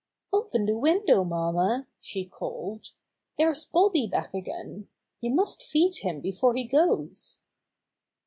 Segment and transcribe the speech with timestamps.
[0.33, 2.89] "Open the window, mamma," she called.
[3.37, 4.87] "There's Bobby back again.
[5.19, 7.39] You must feed him before he goes."